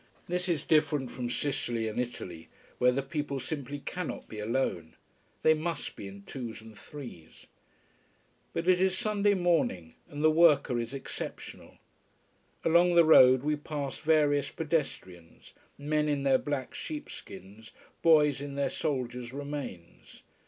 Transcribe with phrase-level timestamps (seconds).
[0.27, 4.95] This is different from Sicily and Italy, where the people simply cannot be alone.
[5.43, 7.45] They must be in twos and threes.
[8.51, 11.77] But it is Sunday morning, and the worker is exceptional.
[12.65, 17.71] Along the road we pass various pedestrians, men in their black sheepskins,
[18.01, 20.23] boys in their soldiers' remains.